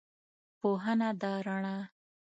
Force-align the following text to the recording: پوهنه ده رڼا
پوهنه 0.59 1.09
ده 1.21 1.31
رڼا 1.45 1.77